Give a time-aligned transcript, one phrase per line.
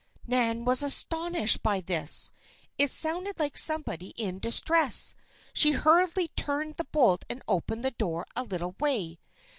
[0.25, 2.31] Nan was astonished by this.
[2.79, 5.13] It sounded like somebody in distress.
[5.53, 9.19] She hurriedly turned the bolt and opened the door a little way.